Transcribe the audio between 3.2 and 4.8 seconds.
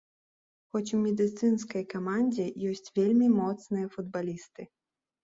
моцныя футбалісты.